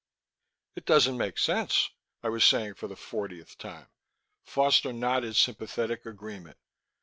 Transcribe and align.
"It 0.75 0.85
doesn't 0.87 1.15
make 1.19 1.37
sense," 1.37 1.91
I 2.23 2.29
was 2.29 2.43
saying 2.43 2.73
for 2.73 2.87
the 2.87 2.95
fortieth 2.95 3.59
time. 3.59 3.85
Foster 4.43 4.91
nodded 4.91 5.35
sympathetic 5.35 6.07
agreement. 6.07 6.57